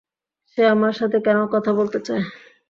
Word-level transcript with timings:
সে 0.51 0.61
আমার 0.67 0.93
সাথে 0.99 1.17
কেন 1.25 1.39
কথা 1.53 1.71
বলতে 1.79 1.99
চায়? 2.07 2.23